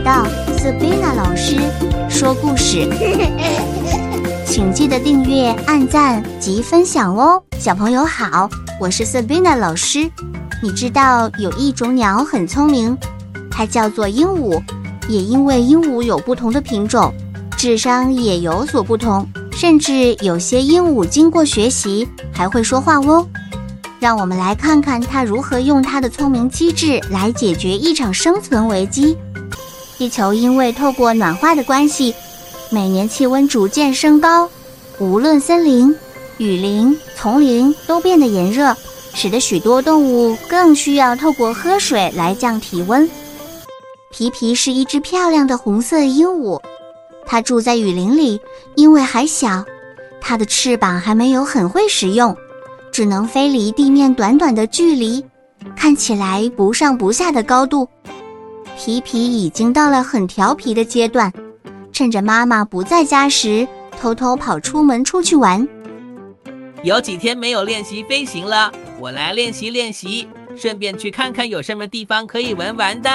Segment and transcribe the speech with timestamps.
[0.00, 0.24] 到
[0.56, 1.56] Sabina 老师
[2.08, 2.88] 说故事，
[4.46, 7.42] 请记得订阅、按赞及分享哦。
[7.58, 8.48] 小朋友好，
[8.80, 10.10] 我是 Sabina 老师。
[10.62, 12.96] 你知道有一种鸟很聪明，
[13.50, 14.62] 它叫做鹦鹉。
[15.08, 17.12] 也因为鹦鹉有不同的品种，
[17.56, 23.26] 智商也有所不同，甚至有些鹦鹉经过学习还会说话哦。
[23.98, 29.16] 让我们来看看它如何用它的聪明机智来解决一场生存危机。
[30.00, 32.14] 地球因为透过暖化的关系，
[32.70, 34.48] 每年气温逐渐升高，
[34.98, 35.94] 无论森林、
[36.38, 38.74] 雨林、丛林都变得炎热，
[39.12, 43.06] 使得许多动物更需要透过喝水来降体温。
[44.10, 46.58] 皮皮是一只漂亮的红色鹦鹉，
[47.26, 48.40] 它住在雨林里，
[48.76, 49.62] 因为还小，
[50.18, 52.34] 它的翅膀还没有很会使用，
[52.90, 55.22] 只能飞离地面短短的距离，
[55.76, 57.86] 看起来不上不下的高度。
[58.82, 61.30] 皮皮已经到了很调皮的阶段，
[61.92, 63.68] 趁着妈妈不在家时，
[64.00, 65.68] 偷偷跑出门出去玩。
[66.82, 73.10] 有几天没有练习飞行了，我来练习练习，顺便去看看有什么地方可以玩玩的。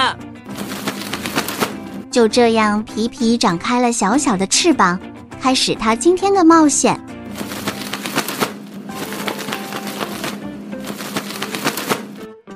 [2.12, 4.96] 就这样，皮皮展开了小小的翅膀，
[5.40, 6.96] 开始他今天的冒险。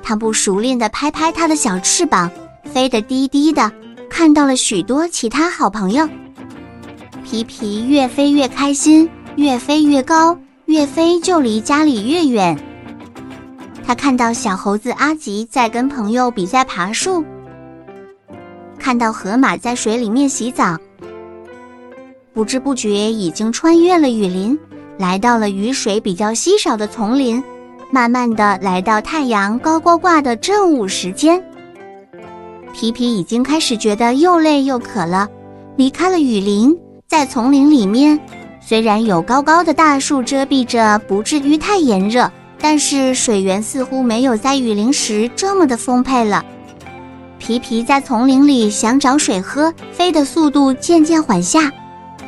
[0.01, 2.31] 他不熟练的拍拍他的小翅膀。
[2.73, 3.71] 飞得低低的，
[4.09, 6.07] 看到了许多其他好朋友。
[7.23, 12.57] 皮皮越飞越开心，越飞越高，越飞就离家里越远。
[13.85, 17.23] 他看到小猴子阿吉在跟朋友比赛爬树，
[18.79, 20.77] 看到河马在水里面洗澡。
[22.33, 24.57] 不知不觉已经穿越了雨林，
[24.97, 27.43] 来到了雨水比较稀少的丛林，
[27.91, 31.43] 慢慢的来到太阳高高挂的正午时间。
[32.73, 35.27] 皮皮已经开始觉得又累又渴了，
[35.75, 36.75] 离开了雨林，
[37.07, 38.19] 在丛林里面，
[38.59, 46.43] 虽然有高高的大树遮蔽着，不至于太炎热，但是水源似乎没有在雨林时这么的丰沛了。
[47.37, 51.71] 皮皮在丛林里想找水喝，飞的速度渐渐缓下。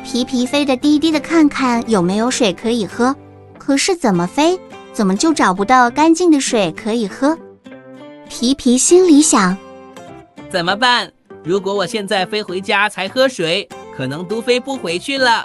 [0.04, 3.14] 皮皮飞得低低的，看看有没有水可以喝，
[3.58, 4.58] 可是怎么飞，
[4.92, 7.38] 怎么就找不到干净的水可以喝？
[8.28, 9.56] 皮皮心里想。
[10.54, 11.10] 怎么办？
[11.42, 15.44] 如果我现在飞回家才喝水，可能都飞不回去了。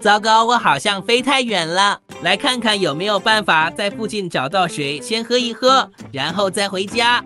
[0.00, 2.00] 糟糕，我好像飞太远了。
[2.22, 7.24] 来看看有没有办法在附近找到水，先喝一喝，然后再回家。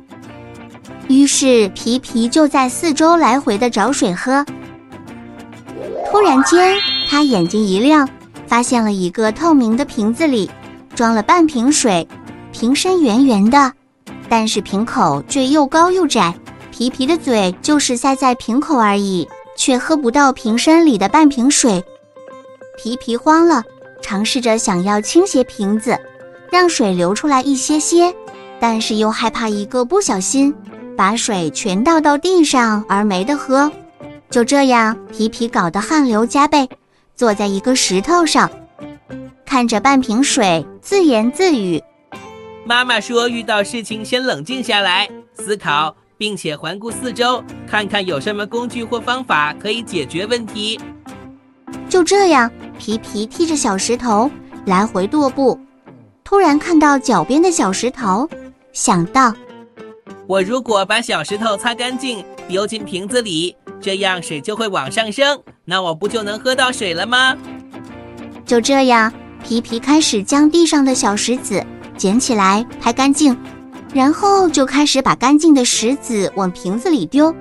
[1.08, 4.44] 于是皮皮就在四周来回的找水喝。
[6.10, 8.06] 突然间，他眼睛一亮，
[8.46, 10.50] 发现了一个透明的瓶子里
[10.94, 12.06] 装了半瓶水，
[12.52, 13.72] 瓶身圆圆的，
[14.28, 16.34] 但是瓶口却又高又窄。
[16.82, 21.80] 皮皮的嘴就是塞在瓶口而已，却喝不到瓶身里的半瓶水。
[22.76, 23.62] 皮皮慌了，
[24.00, 25.96] 尝试着想要倾斜瓶子，
[26.50, 28.12] 让水流出来一些些，
[28.58, 30.52] 但是又害怕一个不小心
[30.96, 33.70] 把水全倒到地上而没得喝。
[34.28, 36.68] 就这样，皮皮搞得汗流浃背，
[37.14, 38.50] 坐在一个石头上，
[39.46, 41.80] 看着半瓶水，自言自语
[42.66, 50.78] ：“妈妈说，遇到事情先冷静下来，思考。”并且环顾四周，看看有什么工具或方法可以解决问题。
[51.88, 54.30] 就这样，皮皮踢着小石头
[54.64, 55.58] 来回踱步，
[56.22, 58.28] 突然看到脚边的小石头，
[58.72, 59.34] 想到：
[60.28, 67.36] 我如果把小石头擦干净，丢进瓶子里，这样水就会往上升，那我不就能喝到水了吗？
[68.46, 69.12] 就这样，
[69.42, 71.60] 皮皮开始将地上的小石子
[71.96, 73.36] 捡起来，拍干净。
[73.92, 77.34] 然后就开始把干净的石子往瓶子里丢，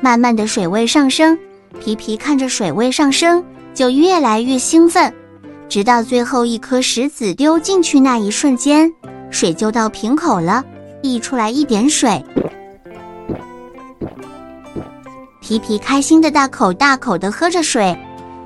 [0.00, 1.38] 慢慢的水位上升，
[1.78, 5.14] 皮皮看着水位上升就越来越兴奋，
[5.68, 8.92] 直到最后一颗石子丢进去那一瞬间，
[9.30, 10.64] 水就到瓶口了，
[11.00, 12.24] 溢出来一点水，
[15.40, 17.96] 皮皮开心的大口大口的喝着水，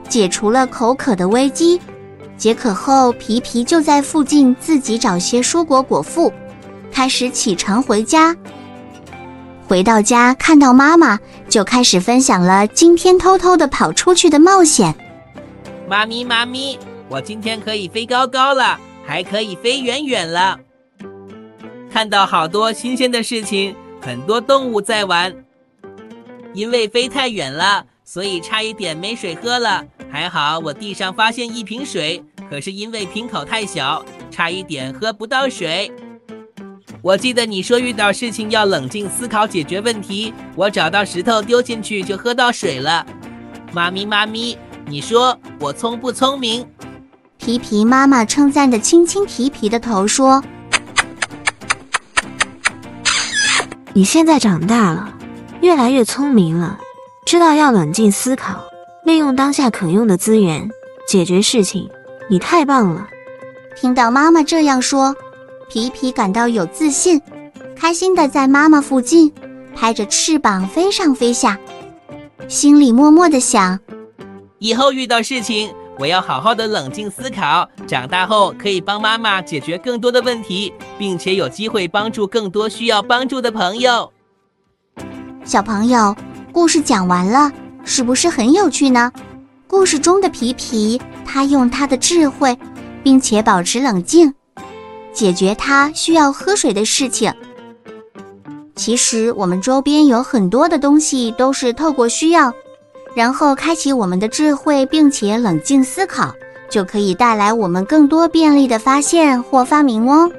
[0.06, 1.80] 解除了口渴的危机。
[2.36, 6.32] 解渴后，皮皮就在附近自己找些蔬果果腹，
[6.90, 8.36] 开始启程回家。
[9.66, 14.94] 回到家看到妈妈，就开始分享了今天偷偷的跑出去的冒险。
[15.88, 16.78] 妈咪，妈咪，
[17.08, 20.58] 我今天可以飞高高了，还可以飞远远了。
[21.90, 25.34] 看到好多新鲜的事情，很多动物在玩。
[26.52, 29.84] 因为飞太远了，所以差一点没水喝了。
[30.14, 34.00] 还好我地上发现一瓶水，可是因为瓶口太小，
[34.30, 35.90] 差一点喝不到水。
[37.02, 40.32] 我记得你说遇到事情要冷静思考解决问题。
[40.54, 43.04] 我找到石头丢进去就喝到水了。
[43.72, 44.56] 妈咪妈咪，
[44.86, 46.64] 你说我聪不聪明？
[47.36, 50.40] 皮皮妈妈称赞的亲亲皮皮的头说
[53.92, 55.12] ：“你现在长大了，
[55.60, 56.78] 越来越聪明了，
[57.26, 58.62] 知道要冷静思考，
[59.04, 60.68] 利用当下可用的资源
[61.06, 61.88] 解决事情。
[62.28, 63.08] 你太棒了！”
[63.76, 65.14] 听到妈妈这样说。
[65.66, 67.20] 皮皮感到有自信，
[67.74, 69.32] 开心的在妈妈附近
[69.74, 71.58] 拍着翅膀飞上飞下，
[72.46, 73.80] 心里默默的想：
[74.58, 84.12] 以后遇到事情，我要好好的冷静思考，长大后可以帮妈妈解决更多的问题，并且有机会帮助更多需要帮助的朋友。
[85.44, 86.14] 小朋友，
[86.52, 87.50] 故事讲完了，
[87.84, 89.12] 是不是很有趣呢？
[89.66, 92.56] 故事中的皮皮，他用他的智慧，
[93.02, 94.32] 并且保持冷静。
[95.12, 97.32] 解决他需要喝水的事情。
[98.74, 102.52] 其实我们周边有很多的东西都是透过需要，
[103.14, 106.34] 然后开启我们的智慧，并且冷静思考，
[106.68, 110.30] 就可以带来我们更多便利的发现或发明哦。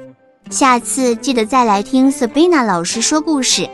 [0.50, 3.70] 下次记得再来听 Sabina 老师说故事。